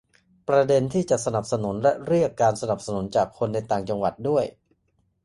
[0.47, 4.45] ประเด็นที่จะสนับสนุนและเรียกการสนับสนุนจากคนในต่างจังหวัดด้วย